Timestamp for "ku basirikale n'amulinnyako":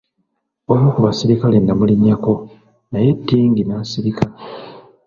0.93-2.33